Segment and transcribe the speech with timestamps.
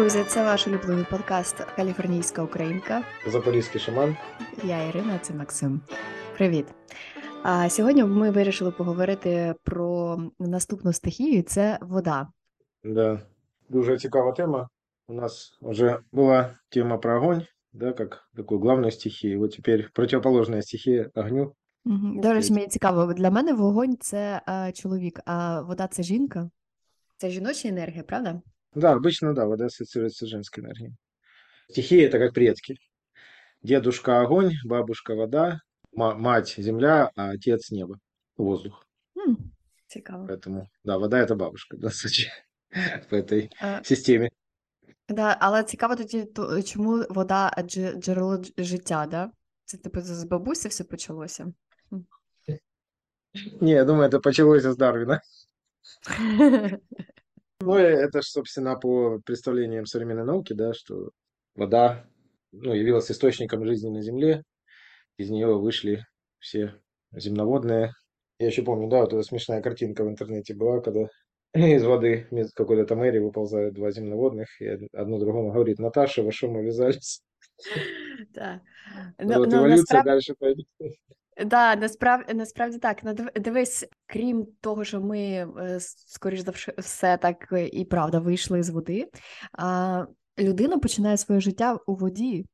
[0.00, 0.24] друзі!
[0.28, 3.02] Це ваш улюблений подкаст Каліфорнійська Українка.
[3.26, 4.16] Запорізький шаман.
[4.64, 5.80] Я Ірина, це Максим.
[6.36, 6.66] Привіт.
[7.42, 12.28] А сьогодні ми вирішили поговорити про наступну стихію це вода.
[12.84, 13.20] Да,
[13.68, 14.68] дуже цікава тема.
[15.08, 17.42] У нас вже була тема про огонь,
[17.72, 19.38] да, как такую главную стихию.
[19.38, 21.54] Вот теперь противоположная стихия огню.
[21.84, 22.20] Угу.
[22.22, 26.50] До речі, мені цікаво, для мене вогонь це а, чоловік, а вода це жінка.
[27.16, 28.40] Це жіноча енергія, правда?
[28.73, 30.93] Да, обычно, да, вода ассоциируется с женской энергией.
[31.69, 32.77] Стихии это как предки.
[33.63, 35.59] Дедушка огонь, бабушка вода,
[35.93, 37.99] ма- мать земля, а отец небо,
[38.37, 38.85] воздух.
[39.17, 39.37] М,
[39.87, 40.27] Цікаво.
[40.27, 42.31] Поэтому, да, вода это бабушка, да, в случае-
[43.09, 44.29] в этой А, системе.
[45.09, 49.31] да, але цікаво тоді, то, чому вода дже- джерело дж- життя, да?
[49.65, 51.53] Це типу з бабусі все почалося.
[53.61, 55.21] Не, я думаю, это началось с Дарвина.
[57.60, 61.10] Ну, и это ж, собственно, по представлениям современной науки, да, что
[61.54, 62.06] вода,
[62.52, 64.44] ну, явилась источником жизни на Земле,
[65.18, 66.06] из нее вышли
[66.38, 66.74] все
[67.12, 67.92] земноводные.
[68.38, 71.08] Я еще помню, да, вот эта смешная картинка в интернете была, когда
[71.54, 76.22] из воды вместо какой-то там Эри выползают два земноводных, и од- одно другому говорит, Наташа,
[76.22, 77.22] во что мы ввязались?
[78.34, 78.60] Так.
[79.18, 80.66] Вот Ну, ну, эволюция насправді, дальше пойдет.
[81.46, 83.04] Да, насправ, насправді так.
[83.04, 88.62] Ну, дивись, крім того, що ми, е, скоріш за все, так е, і правда вийшли
[88.62, 89.08] з води,
[90.38, 92.46] людина починає своє життя у воді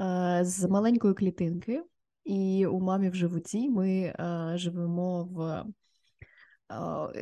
[0.00, 1.82] е, з маленької клітинки,
[2.24, 4.14] і у мамі в животі ми
[4.54, 5.64] живемо в,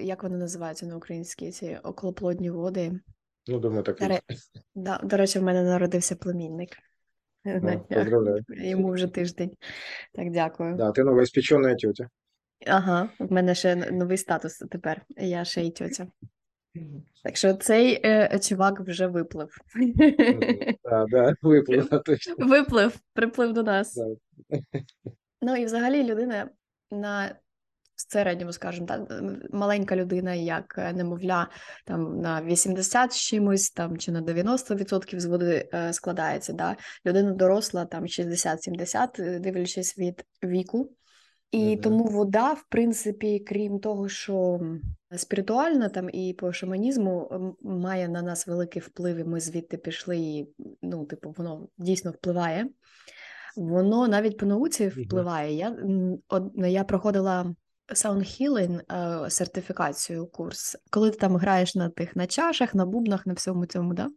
[0.01, 3.01] як вони називаються на українській, ці околоплодні води.
[3.47, 4.23] Ну, думаю, так
[5.03, 6.71] до речі, в мене народився племінник.
[7.46, 7.82] Ну, На днях.
[7.90, 8.44] поздравляю.
[8.50, 9.52] Йому вже тиждень.
[10.14, 10.76] Так, дякую.
[10.76, 12.10] Да, ты новоиспеченная тетя.
[12.68, 15.02] Ага, в мене ще н- новий статус тепер.
[15.18, 16.08] Я ще й тьотя.
[17.24, 19.58] Так що цей е, чувак вже виплив.
[19.76, 19.94] Мгм.
[20.84, 22.36] Да, да, выплыла точно.
[22.38, 23.96] Виплив, приплив до нас.
[23.96, 24.06] Да.
[25.42, 26.50] Ну і взагалі людина
[26.92, 27.36] на
[27.97, 29.23] в середньому, скажімо так,
[29.53, 31.49] маленька людина, як е, немовля,
[31.85, 36.53] там на 80 з чимось, там чи на 90% з води е, складається.
[36.53, 36.77] Да?
[37.07, 40.91] Людина доросла там 60-70, е, дивлячись від віку.
[41.51, 41.81] І Мгм.
[41.81, 44.61] тому вода, в принципі, крім того, що
[45.17, 47.31] спіритуальна там і по шаманізму
[47.63, 52.69] має на нас великий вплив, і ми звідти пішли, і ну, типу, воно дійсно впливає.
[53.57, 55.55] Воно навіть по науці впливає.
[55.55, 55.77] Я,
[56.57, 57.55] я проходила
[57.89, 58.81] Sound Healing
[59.27, 63.67] е, сертифікацію курс, коли ти там граєш на тих на чашах, на бубнах, на всьому
[63.67, 64.09] цьому, да?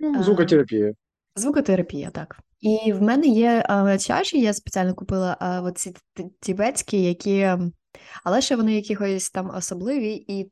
[0.00, 0.92] Ну, звукотерапія.
[1.36, 2.38] Звукотерапія, так.
[2.60, 5.94] І в мене є е, чаші, я спеціально купила е, оці
[6.40, 7.50] тібетські, які,
[8.24, 10.48] але ще вони якихось там особливі, і е,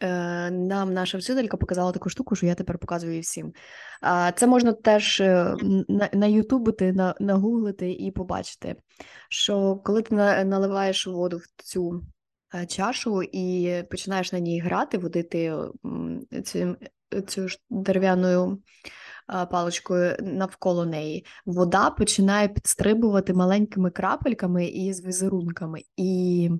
[0.00, 3.52] нам наша вчителька показала таку штуку, що я тепер показую всім.
[4.36, 5.56] Це можна теж е,
[6.12, 8.76] на, ютубити, на, нагуглити і побачити,
[9.28, 12.02] що коли ти наливаєш воду в цю
[12.54, 15.54] е, чашу і починаєш на ній грати, водити
[17.26, 18.62] цю ж дерев'яною
[19.50, 25.82] паличкою навколо неї, вода починає підстрибувати маленькими крапельками і з візерунками.
[25.96, 26.50] І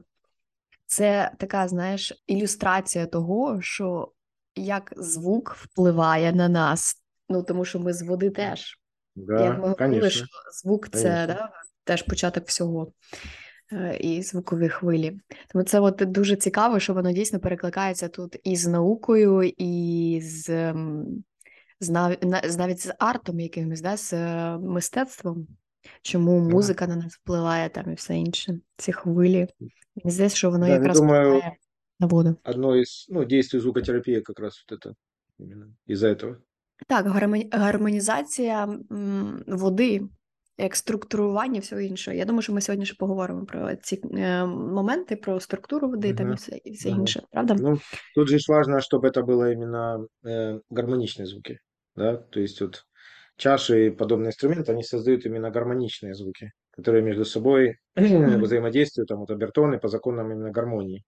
[0.94, 4.12] це така, знаєш, ілюстрація того, що
[4.54, 7.02] як звук впливає на нас.
[7.28, 8.78] Ну, тому що ми з води теж.
[9.16, 10.26] Як ми Да, говорили, що
[10.62, 11.50] звук це да,
[11.84, 12.92] теж початок всього.
[13.72, 15.20] е, І звукові хвилі.
[15.48, 20.74] Тому це от дуже цікаво, що воно дійсно перекликається тут і з наукою, і з,
[21.80, 21.90] з
[22.56, 25.46] навіть з артом якимось, да, з е, мистецтвом
[26.01, 26.49] Чому Ага.
[26.49, 29.47] музика на нас впливає там і все інше, ці хвилі.
[29.95, 31.55] Мені здається, що воно Да, я якраз думаю, впливає
[31.99, 32.35] на воду.
[32.43, 34.93] одно из, ну, действий звукотерапии как раз вот это
[35.39, 36.35] именно из-за этого.
[36.87, 40.01] Так, гармоні- гармонізація м, води,
[40.57, 42.17] як структурування всього іншого.
[42.17, 46.25] Я думаю, що ми сьогодні ще поговоримо про ці е, моменти, про структуру води там
[46.25, 46.35] і Мгм.
[46.37, 46.99] все, і все Мгм.
[46.99, 47.55] інше, правда?
[47.59, 47.79] Ну,
[48.15, 51.59] тут же ж важно, чтобы это было именно э, гармоничные звуки,
[51.95, 52.85] да, то есть вот
[53.37, 58.43] чаши и подобные инструменты, они создают именно гармоничные звуки, которые между собой Мгм.
[58.43, 61.03] взаимодействуют, там вот обертоны по законам именно гармонии.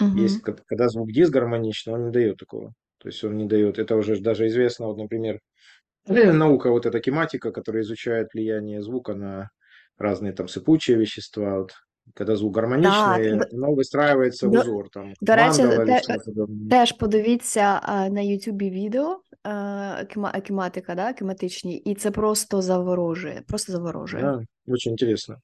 [0.00, 0.20] Мгм.
[0.22, 2.72] Есть, ко- когда звук дисгармоничный, он не дает такого.
[2.98, 5.40] То есть он не дает, это уже ж даже известно, вот, например,
[6.06, 9.50] наука, вот эта тематика, которая изучает влияние звука на
[9.98, 11.72] разные там сыпучие вещества, вот,
[12.14, 15.86] когда звук Так, гармоничный, д- оно выстраивается в до, узор, там, до речі, мандала или
[15.86, 16.70] те, что-то подобное.
[16.70, 23.42] теж подивіться а, на Ютубі відео а, кема- кематика, да, кематичні, і це просто заворожує,
[23.46, 24.22] просто заворожує.
[24.22, 25.36] Да, очень интересно.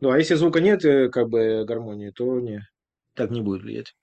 [0.00, 2.66] Ну, а если звука нет, э, как бы гармонии, то не,
[3.14, 3.94] так не будет влиять.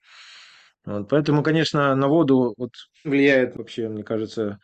[0.85, 2.71] Вот, поэтому, конечно, на воду вот
[3.03, 4.59] влияет вообще, мне кажется,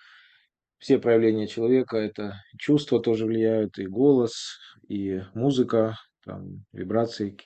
[0.77, 7.37] все проявления человека, это чувства тоже влияют, и голос, и музыка, там, вибрации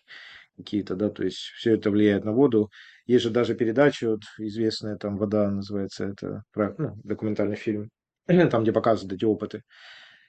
[0.57, 2.69] какие-то, да, то есть все это влияет на воду.
[3.09, 7.89] Есть же даже передача вот известная, там «Вода» называется, это про, ну, документальный фильм,
[8.27, 9.61] там, где показывают эти опыты.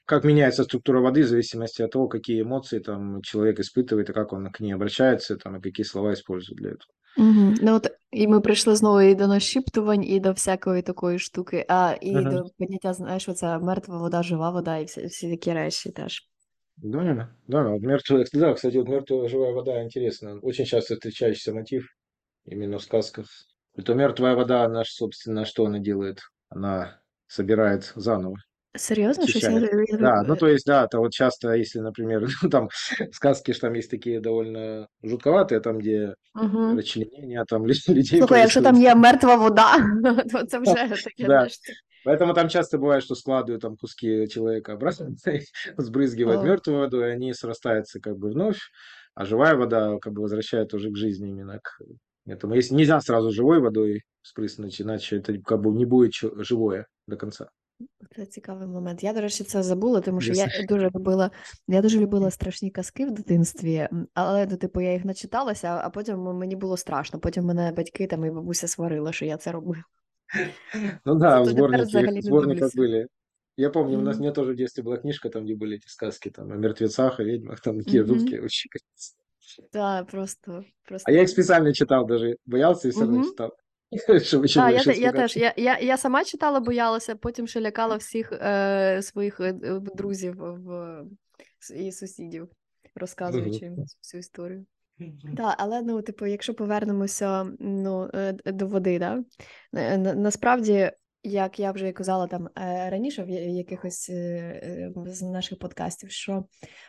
[0.05, 4.33] Как меняется структура воды в зависимости от того, какие эмоции там человек испытывает, и как
[4.33, 6.91] он к ней обращается, там, и какие слова использует для этого.
[7.17, 7.55] Угу.
[7.63, 11.95] Ну от і ми прийшли знову і до нашіптувань, і до всякої такої штуки, а
[12.01, 12.31] і Ага.
[12.31, 16.31] до поняття, знаєш, оця мертва вода, жива вода, і всі, всі такі речі теж.
[16.77, 20.39] Да, да, вот мертвая, да, кстати, вот мертвая живая вода интересно.
[20.43, 21.87] Очень часто встречающийся мотив
[22.46, 23.26] именно в сказках.
[23.76, 26.20] Это мертвая вода, она, ж, собственно, что она делает?
[26.50, 28.36] Она собирает заново,
[28.74, 30.00] я, очищает.
[30.00, 32.70] Да, ну то есть, да, это вот часто, если, например, ну, там
[33.12, 36.78] сказки, что там есть такие довольно жутковатые, там, где Угу.
[36.78, 38.96] расчленение там лю- людей Слухай, якщо там происходит.
[38.96, 39.78] є мертва вода,
[40.32, 40.74] то це вже
[41.04, 41.48] таке, Да.
[42.04, 45.10] Поэтому там часто бывает, что складывают там куски человека обратно,
[45.78, 48.58] сбрызгивают мертвую воду, и они срастаются как бы вновь,
[49.14, 51.80] а живая вода как бы возвращает уже к жизни именно к
[52.31, 52.55] этому.
[52.57, 57.17] Если нельзя сразу живой водой спрыснуть, иначе это как бы не будет чё- живое до
[57.17, 57.47] конца.
[58.17, 59.03] Це цікавий момент.
[59.05, 60.67] Я, до речі, це забула, тому що я Ясно.
[60.69, 61.31] дуже любила,
[61.69, 65.91] я дуже любила страшні казки в дитинстві, м, але ну, типу, я їх начиталася, а
[65.91, 67.19] потім мені було страшно.
[67.21, 69.83] Потім мене батьки там і бабуся сварила, що я це робила.
[71.05, 72.99] Ну да, Зато тепер сборники, взагалі не сборниках дивлюся.
[72.99, 73.07] были.
[73.57, 74.23] Я помню, у нас, у Мгм.
[74.23, 77.25] меня тоже в детстве была книжка, там, где были эти сказки там, о мертвецах, о
[77.25, 78.09] ведьмах, там такие Мгм.
[78.19, 78.69] жуткие вообще.
[79.72, 80.64] Так, просто,
[81.04, 83.24] А я их специально читал даже, боялся и все Мгм.
[83.24, 83.54] читал,
[84.24, 85.38] чтобы еще Так, я, те- я теж.
[85.38, 90.36] Я, я, я сама читала, боялася, потім ще лякала всіх е, своїх е, е, друзів
[90.38, 91.04] в,
[91.76, 92.50] і сусідів,
[92.96, 94.66] розказуючи їм всю історію.
[95.38, 99.24] Так, але ну, типу, якщо повернемося ну, е, до води, да?
[99.74, 100.92] е, насправді,
[101.24, 104.12] як я вже казала там е, раніше в якихось
[105.06, 106.46] з наших подкастів, що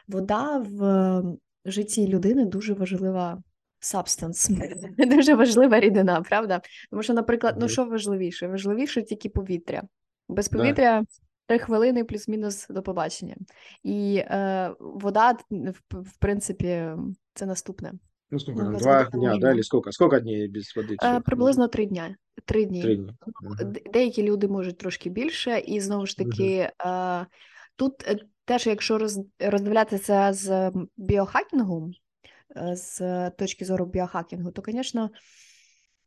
[0.08, 1.22] вода в
[1.64, 3.42] житті людини дуже важлива
[3.80, 4.50] substance,
[5.16, 6.60] дуже важлива рідина, правда?
[6.90, 8.48] Тому що, наприклад, ну що важливіше?
[8.48, 9.82] Важливіше тільки повітря.
[10.28, 11.04] Без повітря
[11.46, 13.36] три хвилини плюс-мінус до побачення.
[13.82, 16.86] І е, вода, в, в принципі,
[17.34, 17.92] це наступне.
[18.30, 19.92] Ну, сколько Ну, два води дня, да, или сколько?
[19.92, 22.16] Сколько дней без воды Е, приблизно три дня.
[22.44, 22.82] Три дні.
[22.82, 23.14] Три дня.
[23.42, 23.72] Ну, Мгм.
[23.92, 27.26] Деякі люди можуть трошки більше, і знову ж таки, е,
[27.76, 28.18] тут е,
[28.52, 31.90] теж, якщо роз, роздивлятися з біохакінгу,
[32.56, 35.10] е, з точки зору біохакінгу, то, звісно,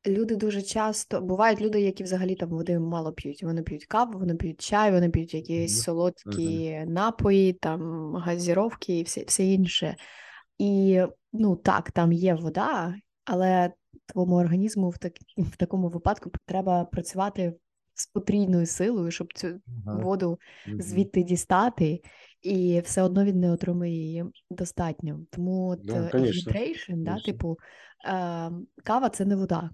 [0.07, 3.43] люди дуже часто бувають люди, які взагалі там води мало п'ють.
[3.43, 9.23] Вони п'ють каву, вони п'ють чай, вони п'ють якісь солодкі напої, там газіровки і все,
[9.27, 9.95] все інше.
[10.57, 11.01] І
[11.33, 12.95] ну так, там є вода,
[13.25, 13.71] але
[14.05, 17.53] твоєму організму в, так, в такому випадку треба працювати
[17.95, 20.03] з потрійною силою, щоб цю Ага.
[20.03, 20.39] воду
[20.79, 22.01] звідти дістати,
[22.41, 25.19] і все одно він не отримує її достатньо.
[25.31, 27.57] Тому от Да, е, hydration, да, типу,
[28.05, 28.51] е,
[28.83, 29.69] кава це не вода.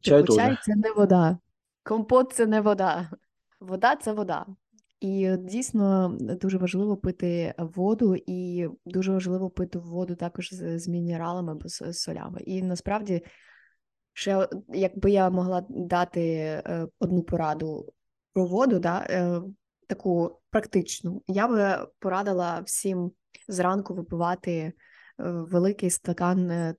[0.00, 1.38] Чай Типу, чай це не вода,
[1.82, 3.10] компот це не вода.
[3.60, 4.46] Вода це вода.
[5.00, 11.52] І дійсно дуже важливо пити воду, і дуже важливо пити воду також з, з мінералами
[11.52, 12.40] або з, з солями.
[12.40, 13.22] І насправді,
[14.13, 17.93] ще от, якби я могла дати е, одну пораду
[18.33, 19.41] про воду, да, е,
[19.87, 23.11] таку практичну, я би порадила всім
[23.47, 24.73] зранку випивати е,
[25.17, 26.75] великий стакан е,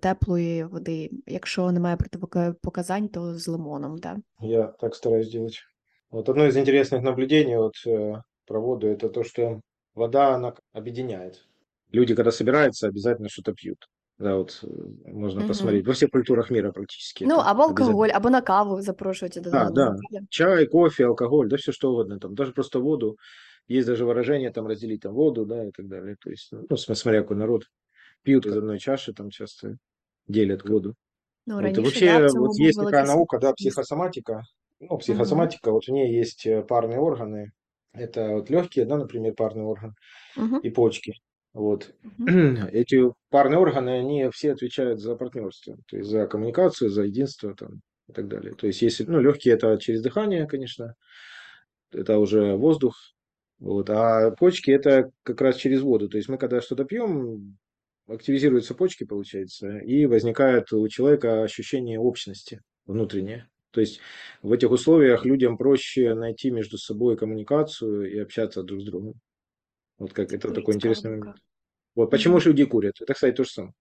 [0.00, 1.10] теплої води.
[1.26, 3.98] Якщо немає противопоказань, то з лимоном.
[3.98, 4.16] Да?
[4.40, 5.58] Я так стараюсь делать.
[6.10, 9.60] Вот одно из интересных наблюдений вот, э, про воду, это то, что
[9.94, 11.48] вода, она объединяет.
[11.90, 13.78] Люди, когда собираются, обязательно что-то пьют.
[14.19, 14.67] Да, вот э,
[15.11, 15.47] можно Мгм.
[15.47, 15.85] посмотреть.
[15.87, 19.95] Во всех культурах мира практически Ну, або алкоголь, або на каву запрошують Да, да.
[20.29, 22.19] Чай, кофе, алкоголь, да все что угодно.
[22.19, 23.17] Там, даже просто воду.
[23.67, 26.15] Есть даже выражение там разделить там воду, да, и так далее.
[26.21, 27.63] То есть, ну, см- смотря какой народ.
[28.23, 29.77] Пьют из одной чаши, там часто
[30.27, 30.95] делят воду.
[31.45, 34.43] Ну, Вот, и раніше, вообще, да, вот есть такая великий наука, да, психосоматика.
[34.79, 37.51] Ну, психосоматика, вот в ней есть э, парные органы.
[37.93, 39.93] Это вот легкие, да, например, парный орган,
[40.35, 41.13] Мгм, и почки.
[41.57, 41.91] Вот.
[42.03, 42.67] мгм.
[42.71, 47.81] Эти парные органы, они все отвечают за партнерство, то есть за коммуникацию, за единство там,
[48.07, 48.53] и так далее.
[48.53, 50.93] То есть если, ну, легкие это через дыхание, конечно,
[51.91, 52.95] это уже воздух,
[53.57, 56.09] вот, а почки это как раз через воду.
[56.09, 57.57] То есть мы когда что-то пьем,
[58.07, 63.49] активизируются почки, получается, и возникает у человека ощущение общности внутреннее.
[63.71, 63.99] То есть
[64.43, 69.15] в этих условиях людям проще найти между собой коммуникацию и общаться друг с другом.
[69.97, 71.37] Вот как это Дуже такой интересный момент.
[71.96, 72.40] Вот почему Мгм.
[72.40, 72.94] же люди курят?
[73.00, 73.74] Это, кстати, то же самое.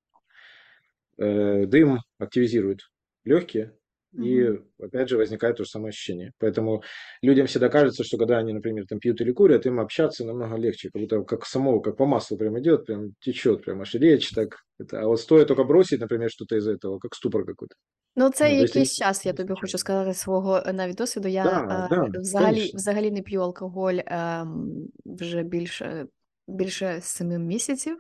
[1.18, 2.80] Э, Дым активизирует
[3.26, 3.78] легкие,
[4.20, 4.58] и Мгм.
[4.80, 6.32] опять же возникает то же самое ощущение.
[6.40, 6.84] Поэтому
[7.22, 10.90] людям всегда кажется, что когда они, например, там пьют или курят, им общаться намного легче,
[10.92, 14.58] как будто как самого, как по маслу прям идет, прям течет, прям аж речь так.
[14.80, 17.76] Это, а вот стоит только бросить, например, что-то из этого, как ступор какой-то.
[18.16, 19.78] Ну, це Ну, то есть якийсь они час, я не тобі хочу случайно.
[19.78, 21.28] сказати свого е, навіть досвіду.
[21.28, 22.76] Я Да, е, да, взагалі, конечно.
[22.76, 26.08] взагалі не п'ю алкоголь ем, вже більше,
[26.49, 27.99] більше семи місяців.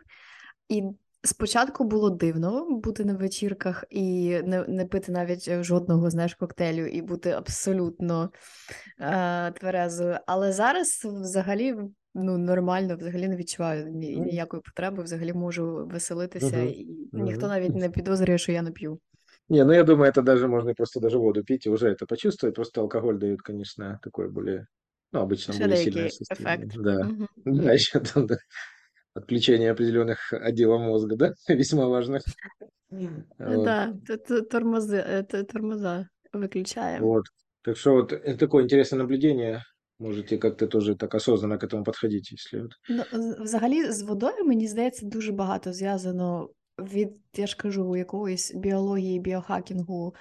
[0.69, 0.83] І
[1.23, 7.03] спочатку було дивно бути на вечірках і не, не пити навіть жодного, знаєш, коктейлю і
[7.03, 8.31] бути абсолютно
[9.00, 10.19] е, тверезою.
[10.26, 11.75] Але зараз взагалі
[12.15, 17.75] ну, нормально, взагалі не відчуваю ні- ніякої потреби, взагалі можу веселитися, мгм, і ніхто навіть
[17.75, 19.00] не підозрює, що я не п'ю.
[19.49, 22.55] Не, ну я думаю, это даже можно просто даже воду пить и уже это почувствовать.
[22.57, 24.67] Просто алкоголь дает, конечно, такое более,
[25.12, 26.68] ну, обычно Ще более сильное деякий состояние.
[26.68, 26.82] ефект.
[26.84, 27.03] Да.
[27.03, 27.27] Мгм.
[27.46, 28.38] Да, еще там, да,
[29.13, 32.22] отключение определенных отделов мозга, да, весьма важных.
[32.89, 33.65] Вот.
[33.65, 37.08] Да, т- т- тормози, е, т- тормоза виключаємо.
[37.08, 37.25] Вот.
[37.63, 39.63] Так что вот это такое интересное наблюдение.
[40.00, 42.72] Можете как-то тоже так осознанно к этому подходить, если вот.
[42.89, 46.50] Ну, з- взагалі, з водою, мені здається, дуже багато зв'язано
[46.80, 50.13] від, я ж кажу, якоїсь біології, біохакінгу ам,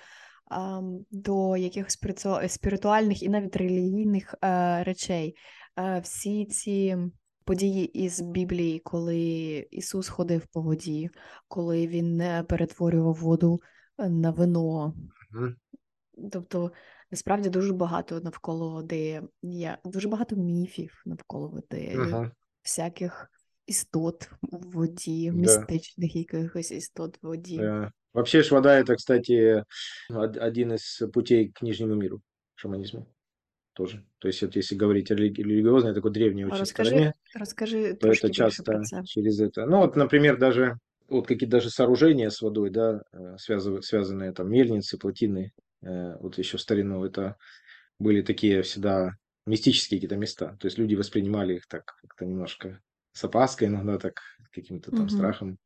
[1.12, 2.00] до якихось
[2.48, 5.36] спіритуальних і навіть релігійних е, речей.
[5.80, 6.98] Е, всі ці
[7.46, 9.18] події із Біблії, коли
[9.72, 11.10] Ісус ходив по воді,
[11.48, 13.62] коли він не перетворював воду
[13.98, 14.94] е, на вино.
[16.32, 16.72] Тобто,
[17.12, 22.32] насправді дуже багато навколо води є, дуже багато міфів навколо води, Ага,
[22.64, 23.32] всяких
[23.66, 27.58] істот в воді, да, містичних якихось істот в воді.
[27.58, 27.92] да.
[28.16, 29.64] Вообще ж вода это, кстати,
[30.10, 32.22] од- один из путей к нижнему миру,
[32.56, 33.08] шаманизму
[33.74, 34.06] тоже.
[34.20, 38.08] То есть вот если говорить о религи- религиозной, такой древней очень Розкажи, стороне, розкажи то
[38.08, 39.66] это часто через это.
[39.66, 40.78] Ну вот, например, даже
[41.10, 45.52] вот какие-то даже сооружения с водой, да, э, связывая- связанные там мельницы, плотины,
[45.84, 47.36] э, вот еще в старину это
[48.00, 49.12] были такие всегда
[49.46, 50.56] мистические какие-то места.
[50.62, 52.80] То есть люди воспринимали их так как-то немножко
[53.12, 54.22] с опаской, иногда так
[54.54, 55.10] каким-то там Угу.
[55.10, 55.58] страхом.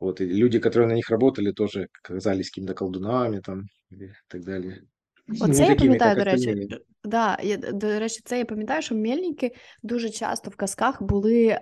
[0.00, 4.82] Вот, и люди, которые на них работали, тоже казались какими-то колдунами там или так далее.
[5.28, 6.74] Не Оце я такими, пам'ятаю, как до речі, остальные.
[6.74, 11.46] е, да, я, до речі, це я пам'ятаю, що мельники дуже часто в казках були,
[11.46, 11.60] е,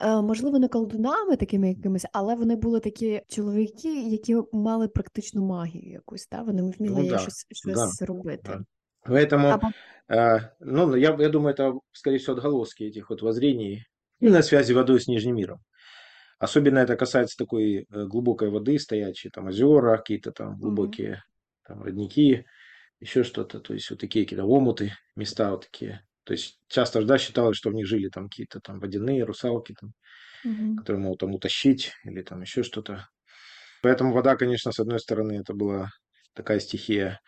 [0.00, 5.92] е, можливо, не колдунами такими якимись, але вони були такі чоловіки, які мали практичну магію
[5.92, 6.42] якусь, та?
[6.42, 8.42] Вони вміли Ну да, щось, да, щось робити.
[8.44, 8.64] да.
[9.08, 9.68] Поэтому, Або
[10.08, 13.86] э, ну, я, я думаю, это, скорее всего, отголоски этих вот воззрений
[14.20, 15.60] и на связи водой с Нижним миром.
[16.43, 21.23] Особенно это касается такой э, глубокой воды, стоячие там озера, какие-то там глубокие
[21.67, 22.45] там родники,
[23.01, 26.05] еще что-то, то есть вот такие какие-то омуты, места вот такие.
[26.25, 29.91] То есть часто да, считалось, что в них жили там какие-то там водяные русалки, там,
[30.43, 30.75] Мгм.
[30.75, 33.07] которые могут там утащить или там еще что-то.
[33.81, 35.89] Поэтому вода, конечно, с одной стороны, это была
[36.33, 37.19] такая стихия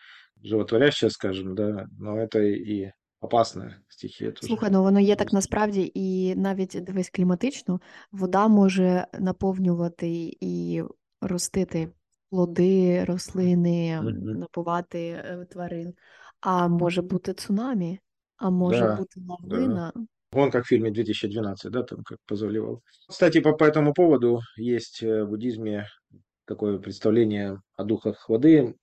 [0.42, 4.47] животворящая, скажем, да, но это и опасная стихия тоже.
[4.47, 7.81] Слухай, ну воно є То так есть, насправді, і навіть дивись кліматично,
[8.11, 10.83] вода може наповнювати і
[11.21, 11.89] ростити
[12.29, 14.39] плоди, рослини, м, мгм.
[14.39, 15.93] напувати е, тварин,
[16.39, 17.99] а може бути цунамі,
[18.37, 19.57] а може Да, бути да.
[19.57, 19.93] лавина.
[20.33, 22.81] Вон как в фильме 2012, да, там как позаливал.
[23.09, 25.87] Кстати, по, по этому поводу есть э, в буддизме
[26.45, 28.73] такое представление о духах воды.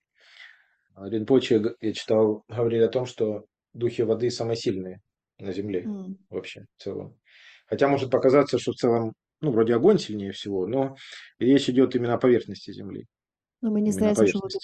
[0.94, 5.01] А Ринпоче, г- я читал, говорили о том, что духи воды самые сильные
[5.39, 6.17] на Земле М.
[6.29, 7.19] вообще в целом.
[7.67, 10.95] Хотя может показаться, что в целом, ну, вроде огонь сильнее всего, но
[11.39, 13.07] речь идет именно о поверхности Земли.
[13.61, 14.57] Ну, мені здається, що води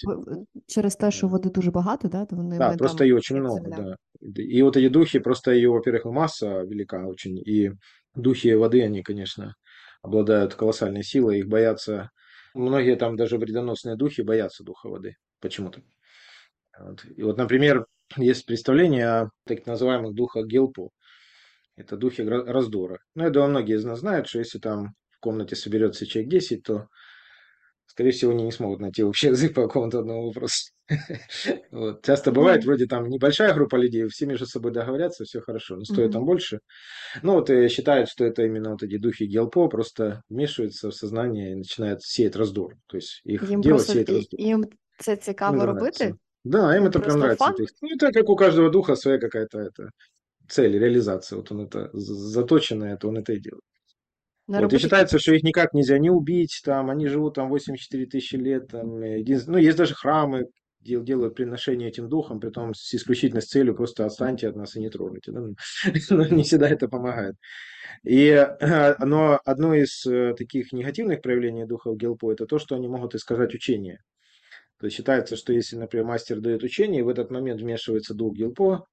[0.66, 3.70] через те, що води дуже багато, да, то вони Да, просто там ее очень много,
[3.70, 3.76] земля.
[3.76, 3.96] да.
[4.20, 7.72] И вот эти духи, просто ее, во-первых, масса велика очень, и
[8.14, 9.54] духи воды, они, конечно,
[10.02, 12.10] обладают колоссальной силой, их боятся,
[12.54, 15.80] многие там даже вредоносные духи боятся духа воды почему-то.
[16.78, 17.04] Вот.
[17.16, 17.86] И вот, например,
[18.17, 20.89] есть представление о так называемых духах Гелпо,
[21.75, 22.97] это духи гра- раздора.
[23.15, 26.63] Ну, я думаю, многие из нас знают, что если там в комнате соберется человек 10,
[26.63, 26.87] то
[27.87, 30.71] скорее всего, они не смогут найти общий язык по какому-то одному вопросу.
[31.71, 32.05] Вот.
[32.05, 35.83] Часто бывает, Ну, вроде там небольшая группа людей, все между собой договорятся, все хорошо, но
[35.83, 36.27] стоит там мгм.
[36.27, 36.59] больше.
[37.23, 41.51] Ну, вот и считают, что это именно вот эти духи Гелпо просто вмешиваются в сознание
[41.51, 42.75] и начинают сеять раздор.
[42.87, 44.39] То есть их Їм дело просто сеять і- раздор.
[44.41, 44.65] їм
[44.99, 46.03] це Им цікаво нравится.
[46.05, 46.19] робити.
[46.44, 47.44] Да, им Ну, это прям нравится.
[47.44, 47.54] фан.
[47.62, 49.90] Их- Ну, это как у каждого духа своя какая-то это,
[50.48, 51.36] цель, реализация.
[51.38, 53.62] Вот он это з- заточено, это он это и делает.
[54.48, 58.06] Не Вот, и считается, что их никак нельзя не убить, там, они живут там 84
[58.06, 60.46] тысячи лет, там, э, един- ну, есть даже храмы,
[60.80, 64.76] где делают приношение этим духам, при том с исключительно с целью просто отстаньте от нас
[64.76, 65.42] и не трогайте, да?
[66.10, 67.36] но не всегда это помогает.
[68.04, 68.46] И,
[69.00, 73.54] но одно из э, таких негативных проявлений духов Гелпо– это то, что они могут искажать
[73.54, 74.00] учение.
[74.80, 78.34] То есть считается, что если, например, мастер дает учение, и в этот момент вмешивается дух
[78.34, 78.86] Гилпо,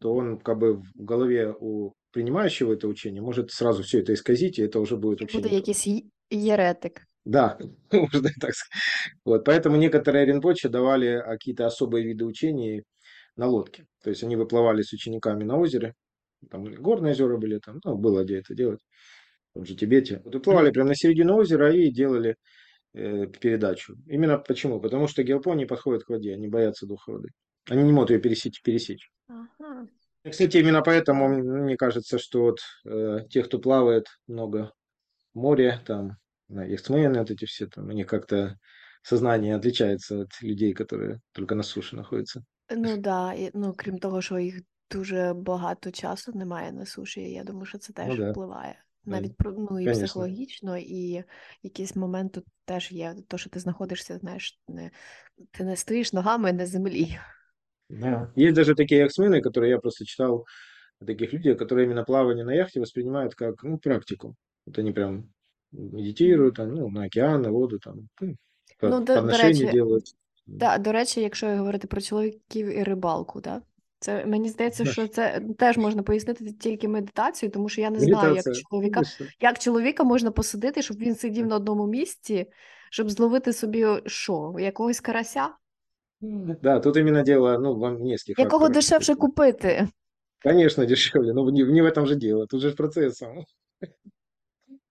[0.00, 4.58] то он как бы в голове у принимающего это учение может сразу все это исказить,
[4.58, 5.54] и это уже будет буде учение.
[5.56, 7.02] якийсь й- єретик.
[7.24, 7.58] Да,
[7.92, 8.84] можно так сказать.
[9.24, 12.82] Вот, поэтому некоторые ринпоче давали а, какие-то особые виды учений
[13.36, 13.86] на лодке.
[14.02, 15.94] То есть они выплывали с учениками на озере,
[16.50, 18.80] там горные озера были, там, ну, было где это делать,
[19.50, 20.20] в том же Тибете.
[20.24, 22.36] Вот выплывали прямо на середину озера и делали
[22.93, 23.95] э, передачу.
[24.07, 24.79] Именно почему?
[24.79, 27.29] Потому что геопо не подходит к воде, они боятся духа воды.
[27.69, 28.61] Они не могут ее пересечь.
[28.61, 29.11] пересечь.
[29.27, 29.87] Ага.
[30.23, 34.71] И, Кстати, именно поэтому м, мне кажется, что вот э, те, кто плавает много
[35.33, 36.17] в море, там,
[36.49, 38.57] на яхтсмены, вот эти все, там, у них как-то
[39.03, 42.43] сознание отличается от людей, которые только на суше находятся.
[42.69, 44.59] Ну да, і, ну крім того, що їх
[44.91, 48.75] дуже багато часу немає на суші, я думаю, що це Ну теж да, впливає.
[49.05, 49.93] да, Навіть про ну і конечно.
[49.93, 51.23] психологічно, і
[51.63, 53.15] якийсь момент тут теж є.
[53.27, 54.91] То, що ти знаходишся, знаєш, не
[55.51, 57.17] ти не стоїш ногами на землі.
[57.89, 58.31] Да.
[58.37, 60.45] Есть даже такие яхтсмены, которые я просто читал,
[60.99, 64.35] о таких людей, которые именно плавание на яхте воспринимают как ну, практику.
[64.65, 65.29] Вот они прям
[65.71, 68.35] медитируют, там, ну, на океан, на воду, там, ну,
[68.79, 70.15] по- Ну, до, до подношения речі, делают.
[70.47, 73.61] да, до речі, якщо говорити про чоловіків і рибалку, да?
[74.01, 74.91] Це мені здається, Да.
[74.91, 78.63] що це теж можна пояснити тільки медитацією, тому що я не знаю, як Медитация.
[78.69, 79.25] чоловіка, Конечно.
[79.41, 82.45] як чоловіка можна посадити, щоб він сидів на одному місці,
[82.91, 85.49] щоб зловити собі що, якогось карася?
[86.61, 88.73] Да, тут именно дело, ну, во нескольких Якого факторах.
[88.73, 89.87] дешевше купити?
[90.43, 92.45] Конечно, дешевле, но не, не в этом же дело.
[92.45, 93.43] Тут же ж процесс сам.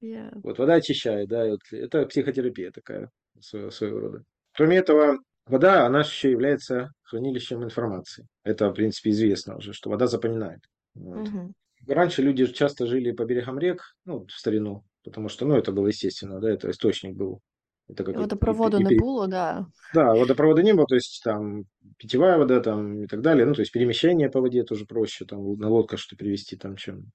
[0.00, 0.33] Є.
[0.45, 4.18] Вот вода очищает, да, и вот это психотерапия такая своего, своего рода.
[4.59, 8.27] Кроме этого, вода, она еще является хранилищем информации.
[8.43, 10.62] Это, в принципе, известно уже, что вода запоминает.
[10.93, 11.27] Вот.
[11.27, 11.53] Угу.
[11.88, 15.88] Раньше люди часто жили по берегам рек, ну, в старину, потому что, ну, это было
[15.88, 17.41] естественно, да, это источник был.
[17.89, 19.65] Это как и- Водопроводу и- и не було, да.
[19.93, 21.63] Да, водопровода не было, то есть там
[21.98, 25.55] питьевая вода там и так далее, ну, то есть перемещение по воде тоже проще, там
[25.57, 27.11] на лодках что перевести там, чем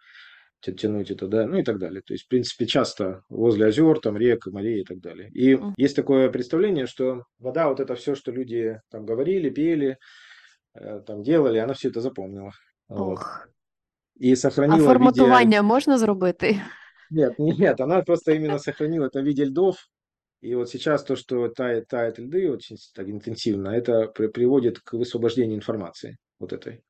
[0.61, 2.03] тянуть это, да, ну и так далее.
[2.03, 5.31] То есть, в принципе, часто возле озер, там, рек, морей и так далее.
[5.31, 5.75] И Мгм.
[5.77, 9.97] есть такое представление, что вода, вот это все, что люди там говорили, пели,
[10.75, 12.51] э, там делали, она все это запомнила.
[12.89, 13.19] Вот.
[13.19, 13.49] Ох.
[14.21, 14.87] И А сохранила виде...
[14.87, 16.61] форматування можна зробити?
[17.11, 19.77] Нет, нет, она просто именно сохранила это в виде льдов.
[20.43, 24.93] И вот сейчас то, что тает, тает льды очень так интенсивно, это при- приводит к
[24.93, 26.83] высвобождению информации вот этой.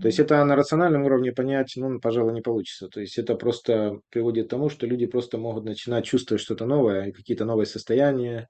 [0.00, 0.24] То есть Мгм.
[0.26, 2.88] это на рациональном уровне понять, ну, пожалуй, не получится.
[2.88, 7.06] То есть это просто приводит к тому, что люди просто могут начинать чувствовать что-то новое,
[7.08, 8.48] и какие-то новые состояния,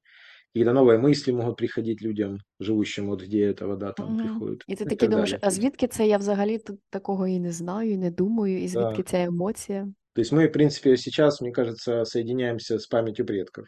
[0.52, 4.18] какие-то новые мысли могут приходить людям, живущим вот где эта вода там Мгм.
[4.18, 4.62] приходит.
[4.66, 5.40] І ти ну, и такий так думаєш, далее.
[5.42, 9.02] а звідки це я взагалі тут такого і не знаю, і не думаю, і звідки
[9.02, 9.10] Да.
[9.10, 9.88] ця емоція?
[10.14, 13.66] То есть мы, в принципе, сейчас, мне кажется, соединяемся с памятью предков.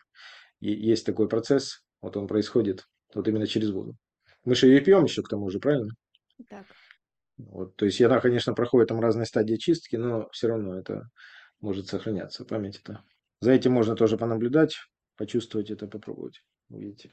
[0.61, 3.97] И есть такой процесс, вот он происходит вот именно через воду.
[4.45, 5.91] Мы же ее пьем еще к тому же, правильно?
[6.49, 6.67] Так.
[7.38, 11.10] Вот, то есть она, конечно, проходит там разные стадии чистки, но все равно это
[11.60, 13.04] может сохраняться, память это.
[13.42, 14.76] За этим можно тоже понаблюдать,
[15.18, 17.08] почувствовать это, попробовать, увидеть.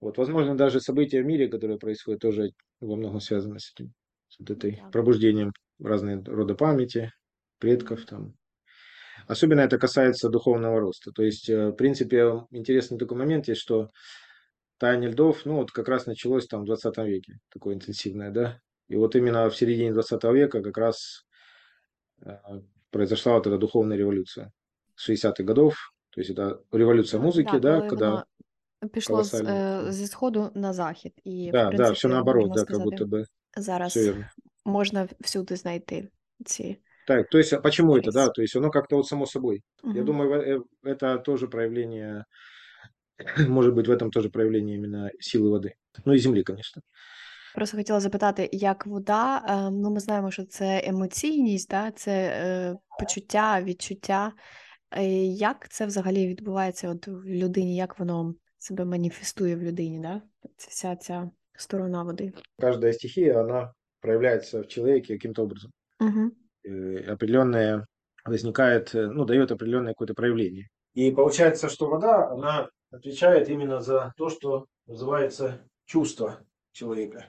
[0.00, 3.92] Вот, возможно, даже события в мире, которые происходят, тоже во многом связаны с этим,
[4.28, 7.12] с вот этой пробуждением разные рода памяти,
[7.58, 8.34] предков там.
[9.28, 11.12] Особенно это касается духовного роста.
[11.12, 13.90] То есть, э, в принципе, интересный такой момент есть, что
[14.78, 18.58] таяние льдов, ну, вот как раз началось там в 20 веке, такое интенсивное, да.
[18.91, 21.25] И вот именно в середине 20 века как раз
[22.25, 22.37] э,
[22.91, 24.51] произошла вот эта духовная революция.
[24.95, 25.75] С 60-х годов,
[26.11, 28.09] то есть это революция Ну, музыки, да, да, коли когда...
[28.09, 29.87] воно пішло з, колосально.
[29.87, 31.13] е, зі сходу на захід.
[31.23, 33.25] І, в Да, да, все принципі, наоборот, можна да, как сказати, будто бы
[33.57, 34.25] зараз все верно.
[34.65, 36.09] можна всюди знайти
[36.45, 36.77] ці.
[37.07, 38.23] Так, то есть, а почему это, да?
[38.25, 38.31] Рис.
[38.35, 39.61] То есть оно как-то вот само собой.
[39.83, 40.05] Я Мгм.
[40.05, 42.25] думаю, э, э, это тоже проявление,
[43.47, 45.73] может быть, в этом тоже проявление именно силы воды.
[46.05, 46.81] Ну и земли, конечно.
[47.55, 51.91] Просто хотіла запитати, як вода, е, ну ми знаємо, що це емоційність, да?
[51.91, 54.33] це е, почуття, відчуття.
[54.91, 60.21] Е, Як це взагалі відбувається от в людині, як воно себе маніфестує в людині, да?
[60.57, 62.33] Ця вся ця сторона води.
[62.59, 65.71] Каждая стихия, она проявляется в человеке каким-то образом.
[65.99, 66.31] Угу.
[66.67, 67.85] э, определенное
[68.25, 70.67] возникает, э, ну, дает определенное какое-то проявление.
[70.93, 76.39] И получается, что вода, она отвечает именно за то, что называется чувство
[76.71, 77.25] человека.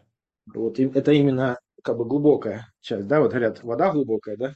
[0.54, 4.54] Вот и это именно как бы глубокая часть, да, вот говорят, вода глубокая, да,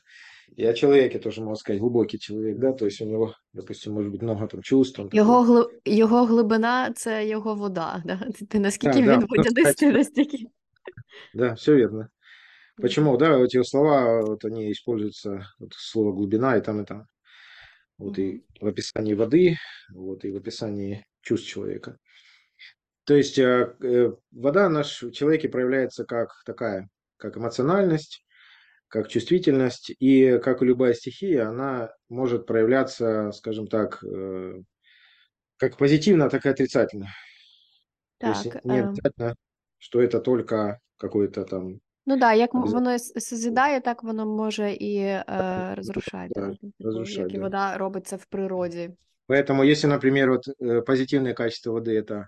[0.57, 4.11] и о человеке тоже можно сказать, глубокий человек, да, то есть у него, допустим, может
[4.11, 4.98] быть много там чувств.
[4.98, 5.62] он Його, такой.
[5.62, 5.81] гли...
[5.96, 8.03] його глибина це його вода.
[8.05, 8.16] Да?
[8.16, 9.92] Ти- Ти наскільки да, він ну, водянистий, кстати.
[9.92, 10.46] настільки.
[11.35, 12.09] Да, все верно.
[12.77, 17.07] Почему, да, эти слова, вот они используются, вот слово глубина и там, и там.
[17.98, 19.57] Вот и в описании воды,
[19.94, 21.96] вот и в описании чувств человека.
[23.07, 28.25] То есть э, э, вода наш в человеке проявляется как такая, как эмоциональность,
[28.88, 34.62] как чувствительность, и как и любая стихия, она может проявляться, скажем так, э,
[35.57, 37.09] как позитивно, так и отрицательно.
[38.18, 39.35] То есть Так, не е, обязательно,
[39.79, 44.27] что это только какой-то там ну да, як м- обязательно воно с- созидає, так воно
[44.27, 45.25] може і е,
[45.77, 46.33] розрушати.
[46.35, 47.42] да, да, ну, Типу, разрушать, як і да.
[47.42, 48.90] вода робить це в природі.
[49.29, 52.27] Поэтому, если, например, вот э, позитивные качества воды это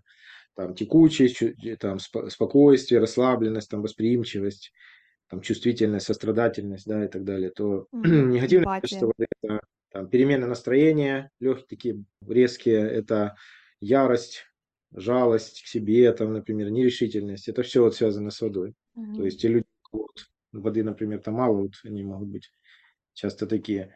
[0.59, 1.41] там текучесть,
[1.79, 4.73] там спо- спокойствие, расслабленность, там восприимчивость,
[5.29, 8.33] там чувствительность, сострадательность, да, и так далее, то Мгм.
[8.33, 8.79] негативные Емпатія.
[8.81, 9.61] качества воды это
[9.93, 13.35] там перемены настроения, легкие такие резкие, это
[13.79, 14.43] ярость,
[14.93, 17.47] жалость к себе, там, например, нерешительность.
[17.47, 18.73] Это все вот связано с водой.
[19.15, 19.25] То Мгм.
[19.25, 22.51] есть те люди, вот воды, например, там мало, вот они могут быть
[23.13, 23.95] часто такие.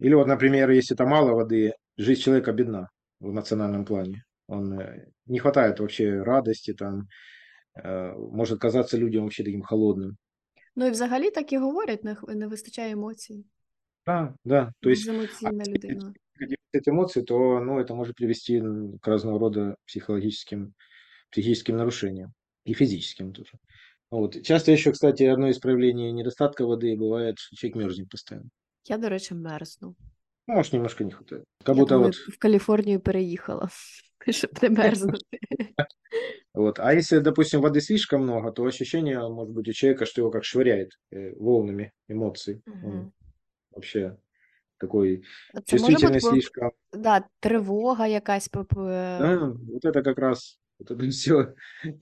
[0.00, 2.88] Или вот, например, если там мало воды, жизнь человека бедна
[3.20, 4.23] в эмоциональном плане.
[4.47, 7.07] Он э, не хватает вообще радости, там
[7.83, 10.17] э, может казаться людям вообще таким холодным.
[10.75, 13.45] Ну і взагалі так і говорять, не, х- не вистачає емоцій.
[14.05, 14.73] Да, да.
[14.79, 16.13] То есть, а Беземоційна если людина.
[16.39, 20.73] дефицит эмоций, то ну, это может привести м, к разного рода психологическим,
[21.31, 22.33] психическим нарушениям
[22.65, 23.51] и физическим тоже.
[24.11, 24.41] Вот.
[24.43, 28.49] Часто еще, кстати, одно из проявлений недостатка воды бывает, что человек мерзнет постоянно.
[28.89, 29.95] Я, до речі, мерзну.
[30.47, 31.43] Ну, может, немножко не хватает.
[31.63, 33.69] Как Я будто коли вот в Каліфорнію переїхала,
[34.29, 35.37] щоб не мерзнути.
[36.53, 36.79] Вот.
[36.79, 40.43] А если, допустим, воды слишком много, то ощущение может быть у человека, что его как
[40.43, 42.61] швыряет э, волнами эмоций.
[42.67, 43.11] Он Мгм.
[43.71, 44.15] вообще
[44.77, 45.23] такой
[45.65, 46.71] Це може бути чувствительный бо- слишком.
[46.93, 48.47] да, тривога якась.
[48.47, 48.75] п- п-
[49.19, 51.53] Да, вот это как раз, вот это все,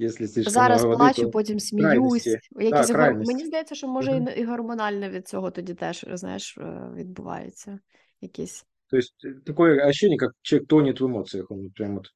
[0.01, 1.85] если слишком Зараз много воды, плачу, то потім сміюсь.
[1.91, 2.29] крайності.
[2.51, 2.95] Якісь Да, гор...
[2.95, 3.33] крайності.
[3.33, 4.27] Мені здається, що може і Мгм.
[4.27, 7.79] н- і гормональне від цього тоді теж, знаєш, е, відбувається.
[8.22, 8.64] Якісь.
[8.90, 11.50] То есть э, такое ощущение, как человек тонет в эмоциях.
[11.50, 12.06] Он прям вот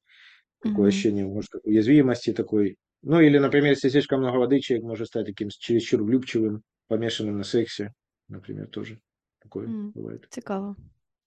[0.61, 0.89] такое Мгм.
[0.89, 2.77] ощущение, может, уязвимости такой.
[3.03, 7.43] Ну, или, например, если слишком много воды, человек может стать таким чересчур влюбчивым, помешанным на
[7.45, 7.93] сексе,
[8.29, 9.01] например, тоже
[9.41, 10.29] такое М, бывает.
[10.29, 10.75] Цікаво.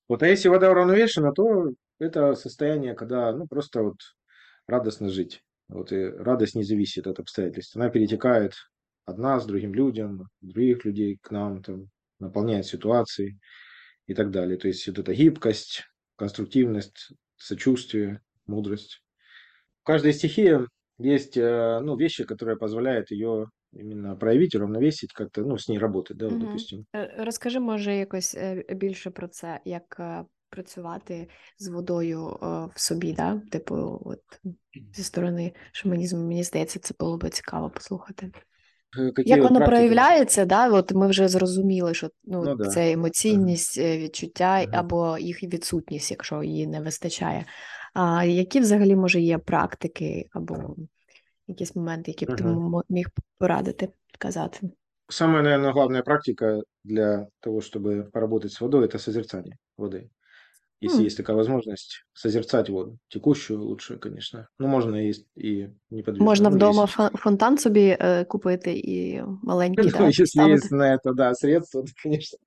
[0.08, 3.96] Вот, а если вода уравновешена, то это состояние, когда, ну, просто вот
[4.66, 5.42] радостно жить.
[5.68, 7.76] Вот, и радость не зависит от обстоятельств.
[7.76, 8.54] Она перетекает
[9.06, 11.86] от нас, другим людям, других людей к нам, там,
[12.18, 13.38] наполняет ситуации
[14.09, 14.57] и так далее.
[14.57, 15.83] То есть вот эта гибкость,
[16.15, 19.01] конструктивность, сочувствие, мудрость.
[19.81, 20.59] В каждой стихии
[20.97, 26.17] есть, э, ну, вещи, которые позволяют ее именно проявить, уравновесить, как-то, ну, с ней работать,
[26.17, 26.45] да, вот, Мгм.
[26.45, 26.85] допустим.
[26.95, 32.79] Е, Розкажи, може, якось е, більше про це, як е, працювати з водою е, в
[32.79, 33.41] собі, да?
[33.51, 34.21] Типу, от
[34.93, 38.31] зі сторони шаманізму, мені здається, це було би цікаво послухати.
[38.99, 39.77] Э, Какие Як вот воно практики?
[39.77, 40.69] проявляється, да?
[40.69, 42.65] От ми вже зрозуміли, що ну, Ну да.
[42.65, 44.69] це емоційність, е, відчуття Мгм.
[44.75, 47.45] або їх відсутність, якщо її не вистачає.
[47.93, 50.75] А які взагалі може є практики або
[51.47, 52.53] якісь моменти, які б ти Мгм.
[52.61, 53.07] мо- міг
[53.37, 54.59] порадити, казати?
[55.09, 60.09] Самая, наверное, главная практика для того, чтобы поработать с водой, это созерцание воды.
[60.81, 61.05] Если М.
[61.05, 62.97] есть такая возможность, созерцать воду.
[63.07, 64.47] Текущую лучше, конечно.
[64.59, 66.25] Ну, можно и, и неподвижную.
[66.29, 70.53] Можна Ну, вдома если- фон- фонтан собі е, купити і маленький, Ну, да, если ставити.
[70.55, 72.39] есть на это, да, средства, то, конечно.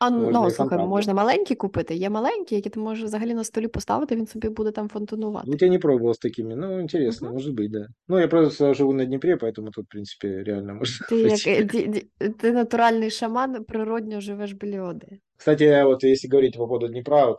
[0.00, 1.94] А можна ну, і слухай, фонтан, можна маленький купити.
[1.94, 5.50] Є маленькі, які ти можеш взагалі на столі поставити, він собі буде там фонтанувати.
[5.50, 7.34] Вот я не пробовал с такими, ну, интересно, Мгм.
[7.34, 7.86] может быть, да.
[8.08, 11.50] Ну, я просто живу на Днепре, поэтому тут, в принципе, реально можно Ти як пойти.
[11.50, 11.88] е, ді-
[12.20, 15.18] ді- ти натуральний шаман, природньо живеш біля води.
[15.36, 17.38] Кстати, вот если говорить по поводу Днепра, вот,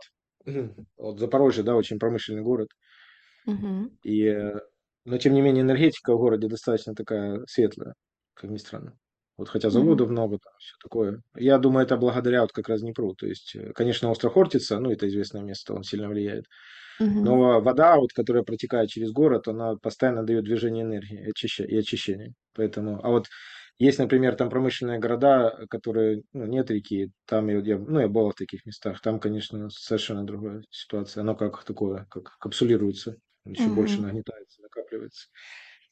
[0.97, 2.69] вот Запорожье, да, очень промышленный город,
[3.45, 3.91] Угу.
[4.03, 4.59] и, э,
[5.05, 7.93] но тем не менее энергетика в городе достаточно такая светлая,
[8.33, 8.97] как ни странно.
[9.37, 11.21] Вот хотя заводов много, там все такое.
[11.35, 13.13] Я думаю, это благодаря вот как раз Днепру.
[13.15, 16.45] То есть, э, конечно, остров Хортица, ну, это известное место, он сильно влияет.
[16.99, 17.09] Угу.
[17.09, 21.77] Но вода, вот, которая протекает через город, она постоянно дает движение энергии и очища- и
[21.77, 22.33] очищение.
[22.53, 23.25] Поэтому, а вот
[23.78, 28.30] есть, например, там промышленные города, которые, ну, нет реки, там я, я- ну, я был
[28.30, 31.22] в таких местах, там, конечно, совершенно другая ситуация.
[31.22, 34.06] Оно как такое, как капсулируется, еще больше Мгм.
[34.06, 35.28] нагнетается, накапливается.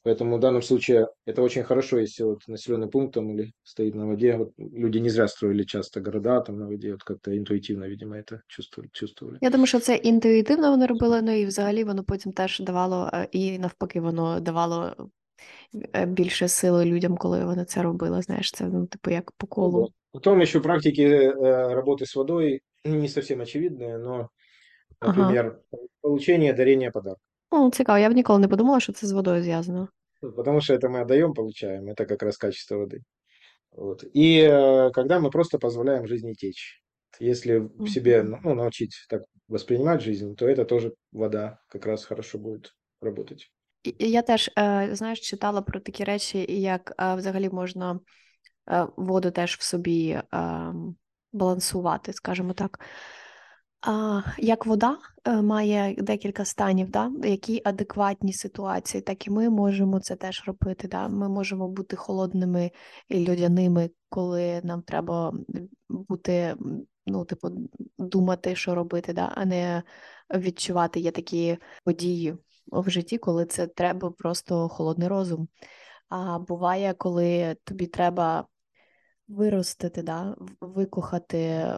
[0.03, 4.07] Поэтому в данном случае это очень хорошо, если вот населенный пункт там или стоит на
[4.07, 4.37] воде.
[4.37, 8.39] Вот люди не зря строили часто города там на воде, вот как-то интуитивно, видимо, это
[8.47, 8.89] чувствовали.
[8.93, 9.39] чувствовали.
[9.41, 13.27] Я думаю, що це інтуїтивно вони робили, ну і взагалі воно потім теж давало, е,
[13.31, 15.03] і навпаки, воно давало е,
[16.07, 18.21] більше сили людям, коли вони це робили.
[18.21, 19.81] Знаєш, це ну, типу як по Ну колу.
[19.85, 19.93] да.
[20.11, 24.29] Потом еще практики э, работы с водой не совсем очевидные, но,
[24.99, 25.17] Ага.
[25.17, 25.59] например,
[26.01, 27.21] получение, дарение подарка.
[27.51, 29.87] Ну, цікаво, я б ніколи не подумала, що це з водою зв'язано.
[30.21, 32.99] Ну, Потому что это мы отдаем, получаем, это как раз качество воды.
[33.71, 34.03] Вот.
[34.15, 36.81] И э, когда мы просто позволяем жизни течь.
[37.21, 38.41] Если в себе Мгм.
[38.43, 43.51] ну, научить так воспринимать жизнь, то это тоже вода как раз хорошо будет работать.
[43.98, 48.00] Я теж, е, знаєш, читала про такі речі, як е, взагалі можна
[48.70, 50.20] е, воду теж в собі
[51.32, 52.80] балансувати, скажімо так.
[54.38, 60.44] Як вода має декілька станів, да, які адекватні ситуації, так і ми можемо це теж
[60.46, 60.88] робити.
[60.88, 61.08] Да.
[61.08, 62.70] Ми можемо бути холодними
[63.08, 65.32] і людяними, коли нам треба
[65.88, 66.56] бути,
[67.06, 67.48] ну, типу,
[67.98, 69.82] думати, що робити, да, а не
[70.34, 75.48] відчувати є такі події в житті, коли це треба просто холодний розум.
[76.08, 78.46] А буває, коли тобі треба
[79.28, 81.72] виростити, да, викохати,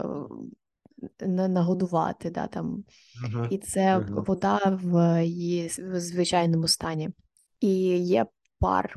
[1.27, 2.85] нагодувати, да, там.
[3.25, 3.49] Uh-huh.
[3.51, 4.25] і це uh-huh.
[4.25, 7.11] вода в її звичайному стані.
[7.61, 8.27] І є
[8.59, 8.97] пар,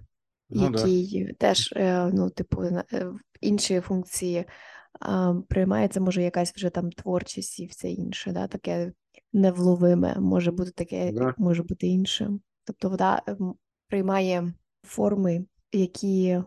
[0.49, 1.33] ну, який да.
[1.33, 4.45] теж, е, ну, типу, е, інші функції
[5.49, 8.91] приймається, може, якась вже там творчість і все інше, да, таке
[9.32, 11.34] невловиме, може бути таке, да.
[11.38, 12.30] може бути інше.
[12.64, 13.54] Тобто вода ем,
[13.88, 16.38] приймає форми, які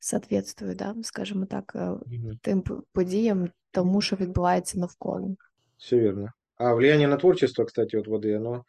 [0.00, 2.30] соответствують, да, скажімо так, угу.
[2.42, 5.36] тим подіям, тому що відбувається навколо.
[5.76, 6.28] Все верно.
[6.56, 8.64] А влияние на творчество, кстати, от воды, оно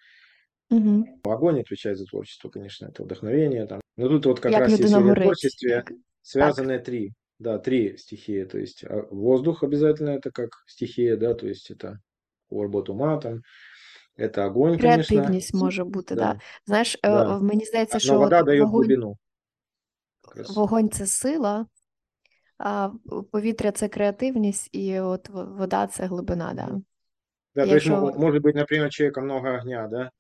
[0.70, 1.06] угу.
[1.24, 3.68] огонь отвечает за творчество, конечно, это вдохновение.
[3.68, 3.82] Там.
[3.98, 5.86] Но тут вот как Як раз если в творчестве
[6.22, 6.86] связаны так.
[6.86, 8.46] три, да, три стихии.
[8.46, 12.00] То есть а, воздух обязательно это как стихия, да, то есть это
[12.51, 13.43] роботу ума, там,
[14.19, 15.59] это огонь, Креативність конечно.
[15.59, 16.21] може бути, да.
[16.21, 16.41] да.
[16.67, 17.39] Знаєш, е, да.
[17.39, 19.17] мені здається, Но що вода дає вогонь, глибину.
[20.55, 21.67] вогонь це сила,
[22.59, 22.91] а
[23.33, 26.81] повітря це креативність, і от вода це глибина, да.
[27.55, 30.11] Да, то есть может быть, например, человека много огня, да,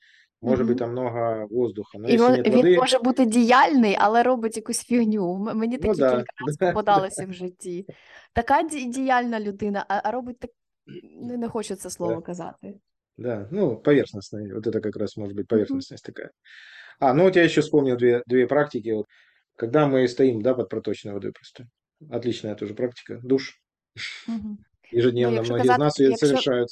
[0.42, 1.98] може бути там много воздуха.
[1.98, 5.36] Но І він, він може бути діяльний, але робить якусь фігню.
[5.54, 6.10] Мені такі да.
[6.10, 7.86] кілька разів попадалося в житті.
[8.32, 10.50] Така діяльна людина, а, а робить так
[11.21, 12.21] не, не хочу це слово Да.
[12.21, 12.79] казати.
[13.17, 14.53] Да, ну, поверхностная.
[14.55, 16.31] Вот это как раз может быть поверхностность такая.
[16.99, 18.93] А, ну вот я еще вспомнил две, две практики.
[18.93, 19.05] Вот,
[19.55, 21.65] когда мы стоим, да, под проточной водой просто.
[22.09, 23.19] Отличная тоже практика.
[23.23, 23.61] Душ.
[24.27, 24.57] Мгм.
[24.93, 26.69] Ну, Ежедневно якщо многие из казати, нас ее якщо совершают.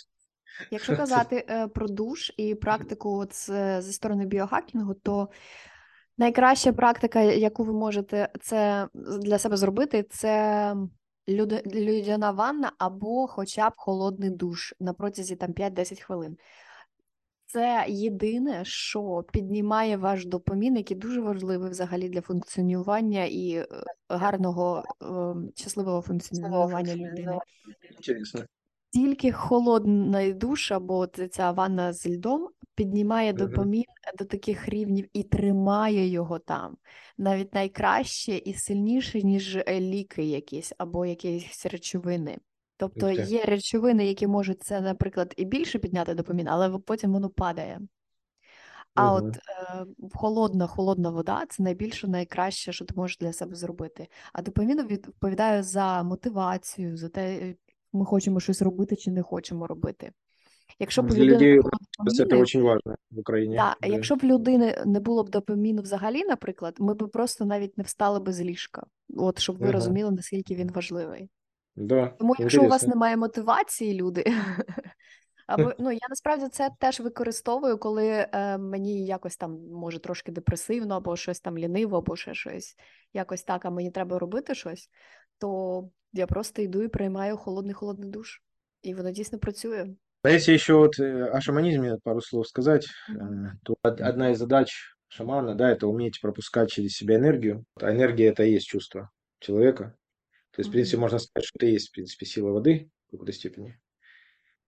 [0.71, 5.29] Якщо казати е, про душ і практику от з, зі сторони біохакінгу, то
[6.17, 10.89] найкраща практика, яку ви можете це для себе зробити, це люд,
[11.28, 16.36] людяна ванна або хоча б холодний душ на протязі там 5-10 хвилин.
[17.46, 23.66] Це єдине, що піднімає ваш допомін, який дуже важливий взагалі для функціонування і е,
[24.08, 27.38] гарного ем, щасливого функціонування людини.
[28.90, 33.84] Тільки холодний душ або ця ванна з льдом піднімає допомін
[34.18, 36.76] до таких рівнів і тримає його там.
[37.18, 42.38] Навіть найкраще і сильніше, ніж е, ліки якісь або якісь речовини.
[42.76, 47.80] Тобто є речовини, які можуть це, наприклад, і більше підняти допомін, але потім воно падає.
[48.94, 49.40] А от е,
[50.14, 54.08] холодна, холодна вода це найбільше найкраще, що ти можеш для себе зробити.
[54.32, 57.54] А допомін відповідає за мотивацію, за те,
[57.92, 60.12] ми хочемо щось робити чи не хочемо робити.
[60.78, 61.60] Якщо б Для людей
[62.16, 63.56] це дуже важливо в Україні.
[63.56, 63.88] Да, да.
[63.88, 68.20] Якщо б людини не було б допаміну взагалі, наприклад, ми б просто навіть не встали
[68.20, 69.72] би з ліжка, от щоб ви ага.
[69.72, 71.30] розуміли, наскільки він важливий.
[71.76, 74.24] Да, Тому, якщо у вас немає мотивації, люди.
[75.46, 80.96] Або ну я насправді це теж використовую, коли е, мені якось там може трошки депресивно,
[80.96, 82.76] або щось там ліниво, або ще щось
[83.12, 84.90] якось так, а мені треба робити щось,
[85.38, 88.42] то я просто йду і приймаю холодний-холодный душ.
[88.82, 89.94] І воно дійсно працює.
[90.26, 93.50] А если еще вот э, о шаманизме пару слов сказать, mm-hmm.
[93.62, 94.74] то одна из задач
[95.06, 97.64] шамана, да, это уметь пропускать через себя энергию.
[97.80, 99.96] А энергия это и есть чувство человека.
[100.50, 103.12] То есть, в принципе, можно сказать, что это и есть, в принципе, сила воды в
[103.12, 103.78] какой-то степени.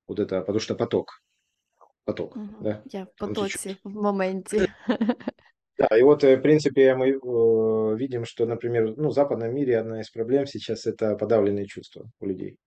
[0.07, 1.25] Вот это, потому что поток.
[2.05, 2.63] Поток, mm-hmm.
[2.63, 2.83] да.
[2.93, 4.69] Я в потоці в моменте.
[5.79, 9.79] Да, и вот, э, в принципе, мы э, видим, что, например, ну, в западном мире
[9.79, 12.59] одна из проблем сейчас это подавленные чувства у людей.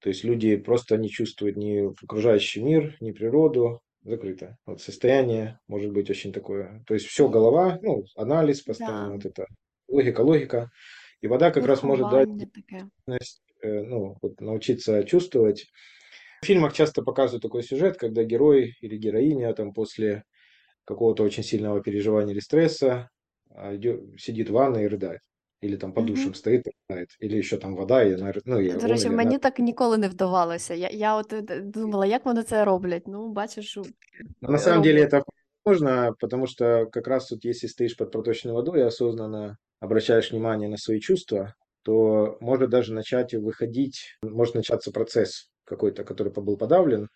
[0.00, 4.56] То есть люди просто не чувствуют ни окружающий мир, ни природу, закрыто.
[4.66, 6.82] Вот состояние может быть очень такое.
[6.86, 9.12] То есть все голова, ну, анализ постоянно, да.
[9.14, 9.46] вот это
[9.88, 10.70] логика, логика.
[11.20, 12.28] И вода как раз может дать
[13.62, 15.66] э, ну, вот научиться чувствовать.
[16.42, 20.24] В фильмах часто показывают такой сюжет, когда герой или героиня там после
[20.84, 23.10] какого-то очень сильного переживания или стресса,
[23.50, 25.20] а идет, сидит в ванной и рыдает
[25.63, 27.07] Или там под душем стоїть і ридає.
[27.23, 30.73] Или ще там вода, і ну, і До речі, он, мені так ніколи не вдавалося.
[30.73, 33.03] Я, я от е, думала, як вони це роблять.
[33.07, 33.83] Ну, бачиш, що
[34.41, 35.23] Но на самом деле это
[35.65, 40.69] можно, потому что как раз тут, если стоишь под проточной водой и осознанно обращаешь внимание
[40.69, 47.09] на свои чувства, то может даже начать выходить, может начаться процесс какой-то, который был подавлен,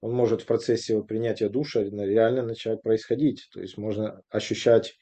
[0.00, 3.48] он может в процессе вот принятия душа реально начать происходить.
[3.52, 4.94] То есть можно ощущать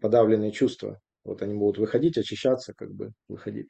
[0.00, 1.00] подавленные чувства.
[1.27, 3.67] Вот они будут выходить, очищаться, как бы выходить.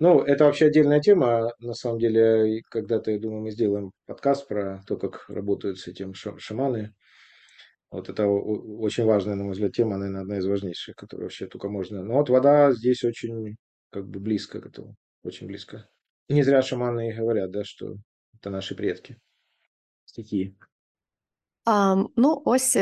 [0.00, 1.52] Ну, это вообще отдельная тема.
[1.60, 6.12] На самом деле, когда-то, я думаю, мы сделаем подкаст про то, как работают с этим
[6.14, 6.92] шаманы.
[7.90, 11.68] Вот это очень важная, на мой взгляд, тема, наверное, одна из важнейших, которая вообще только
[11.68, 12.02] можно.
[12.02, 13.56] Но вот вода здесь очень
[13.90, 15.88] как бы близко к этому, очень близко.
[16.28, 17.94] И не зря шаманы и говорят, да, что
[18.34, 19.16] это наши предки.
[20.04, 20.56] Стихии.
[21.64, 22.76] А, ну, ось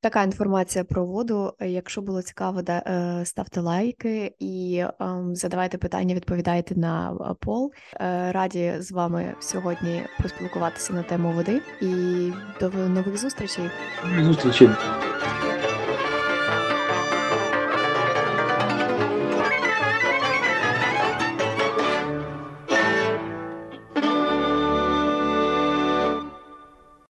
[0.00, 1.52] така інформація про воду.
[1.60, 4.84] Якщо було цікаво, да, ставте лайки і
[5.32, 7.72] задавайте питання, відповідайте на пол.
[8.30, 11.86] Раді з вами сьогодні поспілкуватися на тему води і
[12.60, 13.70] до нових зустрічей.
[14.20, 14.70] Зустрічі.